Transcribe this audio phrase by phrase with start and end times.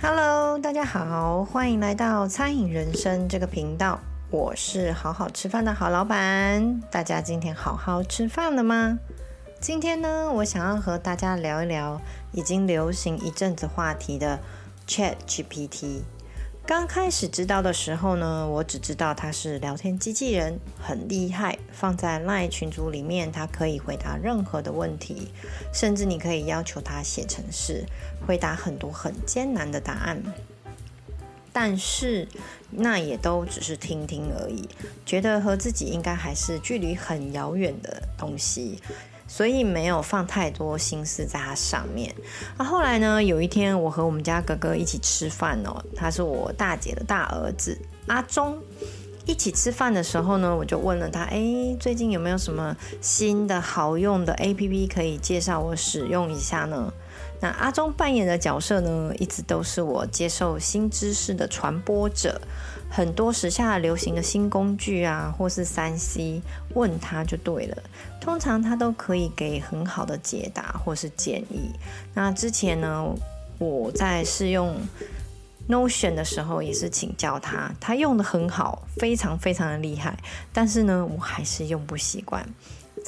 [0.00, 3.98] Hello，大家好，欢迎来到餐饮人生这个频道。
[4.30, 6.80] 我是好好吃饭的好老板。
[6.88, 9.00] 大家今天好好吃饭了吗？
[9.60, 12.00] 今天呢，我想要和大家聊一聊
[12.30, 14.38] 已经流行一阵子话题的
[14.86, 16.02] ChatGPT。
[16.68, 25.28] 刚开始知道的时候呢，我只知道它是聊天机器人，很厉害，放在 LINE 群组里面，它可以回答任何的问题，
[25.72, 27.86] 甚至你可以要求它写程式，
[28.26, 30.22] 回答很多很艰难的答案。
[31.54, 32.28] 但是
[32.70, 34.68] 那也都只是听听而已，
[35.06, 38.78] 觉得和自己应该还是距离很遥远的东西。
[39.28, 42.12] 所以没有放太多心思在它上面。
[42.56, 47.78] 啊，后来呢，有一天我和我们家哥哥一起吃饭哦，他是我大姐的大儿子
[48.08, 48.58] 阿忠。
[49.26, 51.38] 一起吃饭的时候呢，我就问了他，哎，
[51.78, 56.90] 最近有没有什么新的好用的 APP 可以介绍我使用一下呢？
[57.40, 62.40] 那阿忠扮演的角色呢，一直都是我接受新知识的传播者。
[62.90, 66.40] 很多时下流行的新工具啊，或是三 C，
[66.74, 67.76] 问他就对了。
[68.18, 71.70] 通常他都可以给很好的解答或是建议。
[72.14, 73.04] 那之前呢，
[73.58, 74.74] 我在试用
[75.68, 80.16] Notion 的时候，也是请教他，他用得很好，非常非常的厉害。
[80.50, 82.42] 但是呢，我还是用不习惯。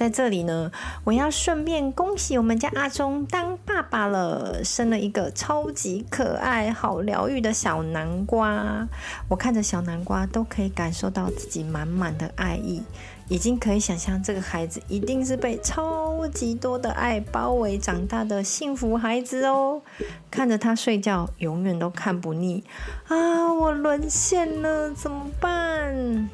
[0.00, 0.72] 在这里呢，
[1.04, 8.88] 我要顺便恭喜我们家阿忠当爸爸了，生了一个超级可爱、好疗愈的小南瓜。
[9.28, 12.82] 我看着小南瓜，都可以感受到自己满满的爱意，
[13.28, 19.82] 已经可以想象这个孩子一定是被超级多的爱包围长大的幸福孩子哦。
[20.30, 22.64] 看着他睡觉，永远都看不腻
[23.06, 23.52] 啊！
[23.52, 26.30] 我沦陷了，怎么办？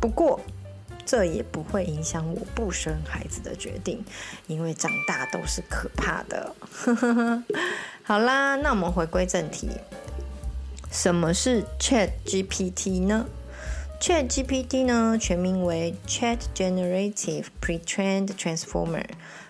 [0.00, 0.40] 不过。
[1.06, 4.04] 这也不会影响我不生孩子的决定，
[4.46, 6.54] 因为长大都是可怕的。
[8.02, 9.68] 好啦，那我们回归正题，
[10.90, 13.26] 什么是 ChatGPT 呢
[14.00, 19.06] ？ChatGPT 呢，全名为 Chat Generative Pre-trained Transformer，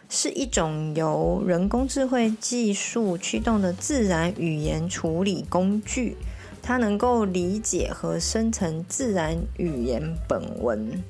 [0.08, 6.16] 是一种由人工智慧技术驱动的自然语言处理工具，
[6.62, 11.02] 它能够理解和生成自然语言本文。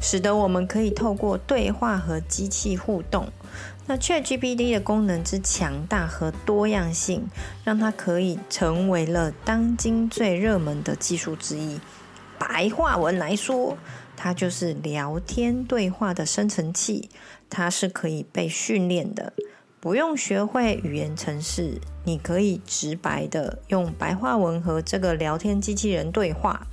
[0.00, 3.28] 使得我们可以透过对话和机器互动。
[3.88, 7.28] 那 ChatGPT 的功能之强大和多样性，
[7.64, 11.80] 让它可以成为了当今最热门的技术之一。
[12.38, 13.78] 白话文来说，
[14.16, 17.08] 它就是聊天对话的生成器，
[17.48, 19.32] 它是可以被训练的，
[19.78, 26.66] 不用学会语言程式，你可以直白的用白话文和这个聊天机器人对话。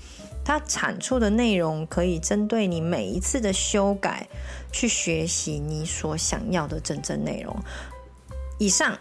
[0.45, 4.27] 它产出的内容可以针对你每一次的修改
[4.71, 7.55] 去学习你所想要的真正内容。
[8.59, 8.97] 以上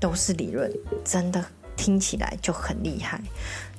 [0.00, 0.72] 都是理论，
[1.04, 1.44] 真的
[1.76, 3.20] 听起来就很厉害。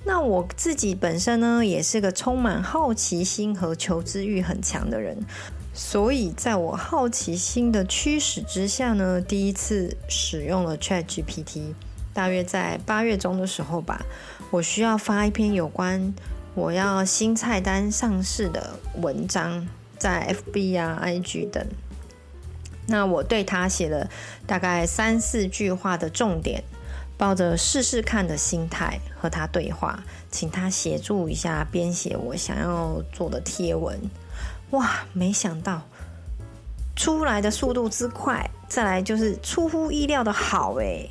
[0.06, 5.18] 那我自己本身呢，也是个充满好奇心和求知欲很强的人，
[5.74, 11.74] 所以在我好奇心的驱使之下呢，第一次使用了 ChatGPT，
[12.14, 14.06] 大约在八月中的时候吧，
[14.52, 16.14] 我需要发一篇有关。
[16.56, 21.66] 我要新菜单上市的文章，在 FB 啊、IG 等。
[22.86, 24.08] 那我对他写了
[24.46, 26.64] 大概三四句话的重点，
[27.18, 34.00] 抱着试试看的心态和他对话，请他协助一下编写我想要做的贴文。
[34.72, 35.82] 哇，没想到
[36.96, 41.10] 出来的速度之快，再来就是出乎意料的好诶。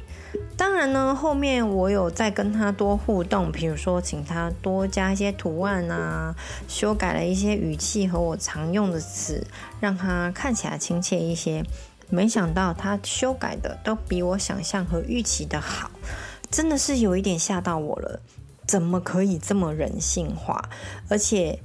[0.57, 6.35] 当然呢，后面我有再跟他多互动，比如说请他多加一些图案啊，
[6.69, 9.47] 修改了一些语气和我常用的词，
[9.81, 11.65] 让他看起来亲切一些。
[12.09, 15.91] 没想到他修改的都比我想象和预期的好，
[16.51, 18.21] 真的是有一点吓到我了。
[18.67, 20.63] 怎么可以这么人性化？
[21.09, 21.59] 而且。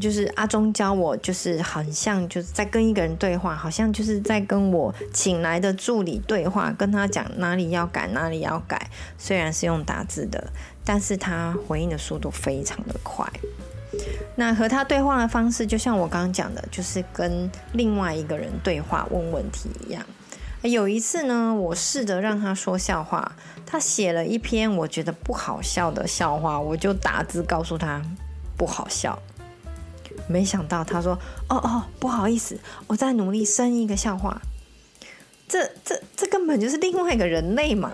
[0.00, 8.90] 就是阿忠教我，就是很像就是在跟一个人对话，好像就是在跟我请来的助理对话，跟他讲哪里要改，哪里要改。
[9.16, 10.52] 虽然是用打字的，
[10.84, 13.26] 但是他回应的速度非常的快。
[14.34, 20.02] 那和他对话的方式，就像我刚刚讲的，就是跟另外一个人对话问问题一样。
[20.62, 23.32] 有一次呢，我试着让他说笑话，
[23.64, 28.02] 他写了一篇我觉得不好笑的笑话，我就打字告诉他
[28.56, 29.18] 不好笑。
[30.28, 31.18] 没想到他说
[31.48, 34.40] ：“哦哦，不好意思，我在努力生一个笑话。
[35.48, 37.92] 这”这这这根本就是另外一个人类嘛！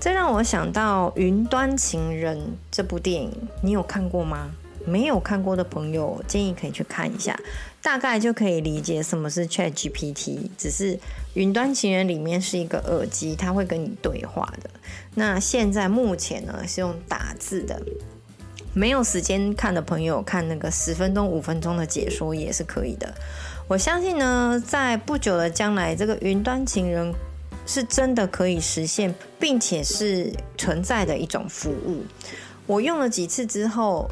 [0.00, 2.38] 这让我想到《云端情人》
[2.70, 3.32] 这部电影，
[3.62, 4.50] 你有看过吗？
[4.86, 7.38] 没有看过的朋友，建议可以去看一下，
[7.82, 10.48] 大概就可以理解什么是 ChatGPT。
[10.56, 10.98] 只是
[11.34, 14.70] 云端情人里面是一个耳机，它会跟你对话的。
[15.14, 17.82] 那现在目前呢是用打字的，
[18.78, 23.12] 没有时间看的朋友看那个十分钟、五分钟的解说也是可以的。
[23.66, 27.12] 我相信呢，在不久的将来，这个云端情人
[27.66, 32.04] 是真的可以实现，并且是存在的一种服务。
[32.68, 34.08] 我用了几次之后，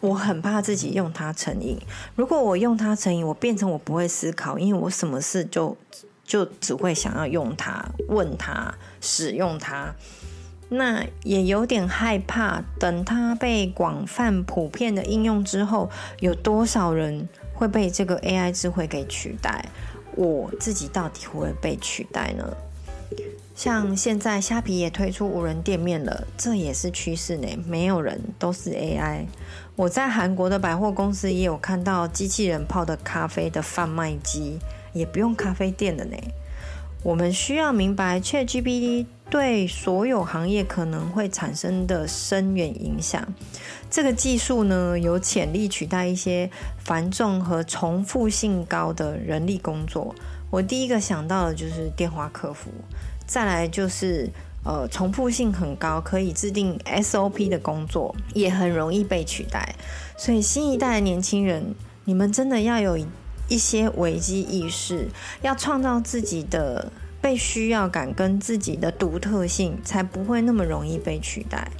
[0.00, 1.78] 我很怕自己用它成瘾。
[2.14, 5.74] 如果我用它成瘾，我变成我不会思考，因为我什么事就
[6.22, 9.94] 就只会想要用它、问它、使用它。
[10.68, 15.88] 那也有点害怕，等它被广泛普遍的应用之后，
[16.20, 19.64] 有多少人会被这个 AI 智慧给取代？
[20.16, 22.56] 我自己到底会不会被取代呢？
[23.54, 27.46] 像现在虾皮也推出无人店面了，这也是趋势呢。
[27.64, 29.26] 没有人，都是 AI。
[29.76, 34.58] 我在韩国的百货公司也有看到机器人泡的咖啡的贩卖机，
[34.92, 36.16] 也不用咖啡店的呢。
[37.06, 43.24] 我们需要明白 ChatGPT 对所有行业可能会产生的深远影响。
[43.88, 50.12] 这个技术呢，有潜力取代一些繁重和重复性高的人力工作。
[50.50, 52.72] 我第一个想到的就是电话客服。
[53.24, 54.28] 再来就是，
[54.64, 59.76] 呃，重复性很高，可以制定 SOP 的工作也很容易被取代。
[60.18, 61.72] 所以新一代的年轻人，
[62.04, 62.98] 你们真的要有
[63.48, 65.08] 一些危机意识，
[65.42, 66.90] 要创造自己的
[67.20, 71.70] 被需要感跟自己的独特性，才不会那么容易被取代。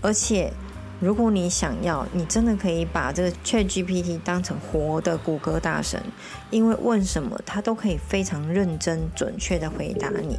[0.00, 0.52] 而且，
[1.00, 6.00] 如果你想要，你真的可以把这个 ChatGPT 当成活的谷歌大神，
[6.50, 10.38] 因为问什么它都可以非常认真、准确的回答你，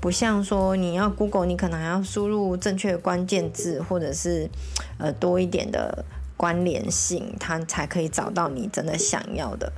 [0.00, 4.50] 不像说你要 Google，你可能还要输入正确的关键字，或者是
[4.98, 6.04] 呃多一点的。
[6.36, 9.72] 关联性，它才可以找到你真的想要的。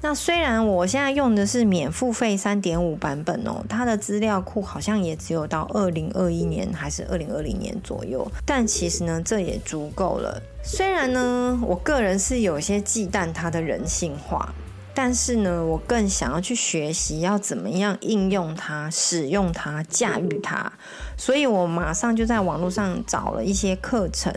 [0.00, 10.40] 那虽然我现在用的是免付费三点五版本哦，它的资料库好像也只有到二零二一年还是二零二零年左右，但其实呢，这也足够了。
[10.62, 14.54] 虽然呢，我个人是有些忌惮它的人性化，
[14.94, 20.72] 但是呢，我更想要去学习要怎么样应用它、使用它、驾驭它，
[21.16, 24.32] 所以我马上就在网络上找了一些课程。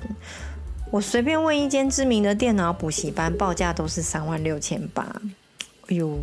[0.91, 5.03] 我随便问一间知名的电脑补习班，报价都是三万六千八，
[5.87, 6.19] 哎呦，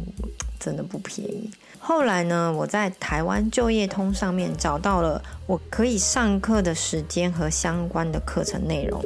[0.60, 1.50] 真的不便宜。
[1.78, 9.02] 后来呢，我在台湾就业通上面找到了我可以上课的时间和相关的课程内容。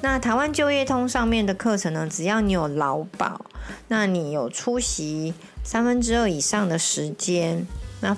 [0.00, 3.44] 那台湾就业通上面的课程呢，只要你有劳保，
[3.88, 7.66] 那你有出席三分之二以上的时间，
[8.00, 8.16] 那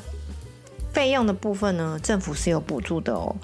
[0.92, 3.34] 费用的部分呢，政府是有补助的哦，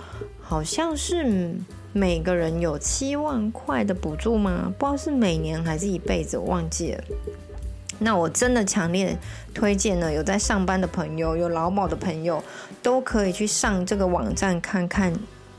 [0.40, 1.56] 好像是。
[1.92, 4.72] 每个人有七万块的补助吗？
[4.78, 7.04] 不知道是每年还是一辈子，我忘记了。
[7.98, 9.16] 那我真的强烈
[9.54, 12.42] 推荐呢，有在上班的朋友，有劳保的朋友，
[12.82, 15.12] 都可以去上这个网站看看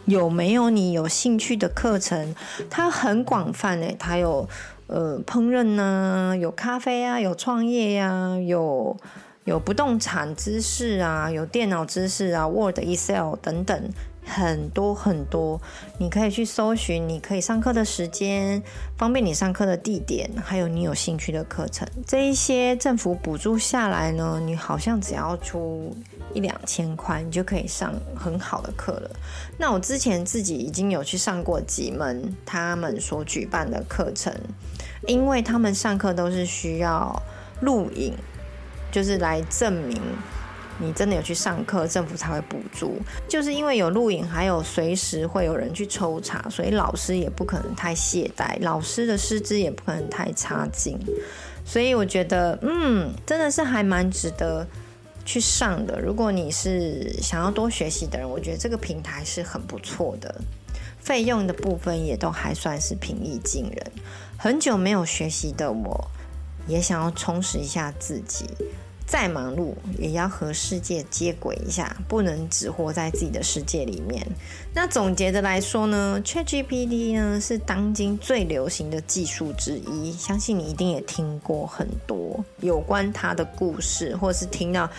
[0.06, 2.36] 有没有你有兴趣的课程。
[2.70, 4.50] 它很广泛诶，它有
[4.88, 8.98] 呃烹饪啊，有咖啡啊，有创业呀、啊，有
[9.46, 13.90] 有不动产知识啊，有电脑知识啊，Word、Excel 等等。
[14.26, 15.60] 很多很多，
[15.98, 18.64] 你可以去搜寻，你可以上课的时间，
[18.98, 21.88] 方便你上课的地点，还有你有兴趣的课程。
[22.08, 25.96] 这一些政府补助下来呢，你好像只要出
[26.34, 29.12] 一两千块，你就可以上很好的课了。
[29.58, 34.34] 那我之前自己已经有去上过几门他们所举办的课程，
[35.06, 37.22] 因为他们上课都是需要
[37.62, 38.14] 录影，
[38.92, 40.02] 就是来证明。
[40.80, 42.98] 你真的有去上课，政府才会补助。
[43.28, 50.98] 就是因为有录影，还有随时会有人去抽查，所以老师也不可能太懈怠，老师的师资也不可能太差劲。
[51.66, 54.68] 所以我觉得，嗯，真的是还蛮值得
[55.24, 56.00] 去上的。
[56.02, 60.42] 如果你是想要多学习的人，我觉得这个平台是很不错的。
[61.00, 63.92] 费用的部分也都还算是平易近人。
[64.38, 66.10] 很久没有学习的我，
[66.66, 68.46] 也想要充实一下自己。
[69.06, 74.26] 再忙碌也要和世界接轨一下，不能只活在自己的世界里面。
[74.74, 84.90] 那总结的来说呢，ChatGPT 呢是当今最流行的技术之一，相信你一定也听过很多有关它的故事，或是听到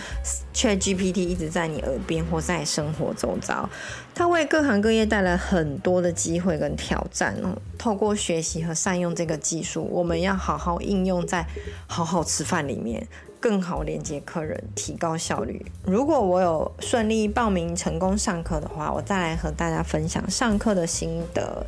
[0.55, 3.69] ChatGPT 一直在你耳边或在生活周遭。
[4.15, 7.57] 它为各行各业带来很多的机会跟挑战哦。
[7.77, 11.45] 透过学习和善用这个技术，我们要好好应用在
[11.89, 13.05] 好好吃饭里面。
[13.45, 15.63] 更好连接客人，提高效率。
[15.85, 21.63] 如果我有顺利报名成功上课的话，我再来和大家分享上课的心得，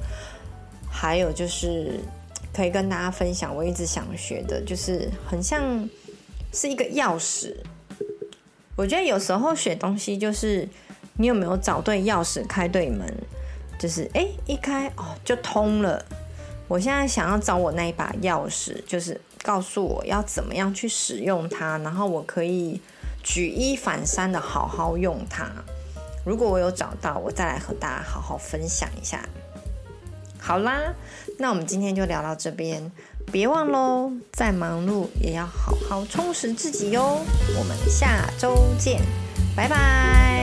[0.90, 2.00] 还有就是
[2.54, 5.86] 可以跟大家分享，我一直想学的，就是很像
[6.50, 7.54] 是一个钥匙。
[8.74, 10.66] 我觉得有时候学东西，就是
[11.18, 13.06] 你有没有找对钥匙开对门，
[13.78, 16.02] 就是哎一开哦就通了。
[16.68, 22.80] 我现在想要找我那一把钥匙，就是告诉我要怎么样去使用它，然后我可以
[23.22, 25.46] 举一反三的好好用它。
[26.24, 29.20] 如果我有找到，我再来和大家好好分享一下。
[30.38, 30.92] 好啦，
[31.38, 32.90] 那我们今天就聊到这边，
[33.30, 37.20] 别忘喽，再忙碌也要好好充实自己哟。
[37.58, 39.00] 我们下周见，
[39.56, 40.35] 拜拜。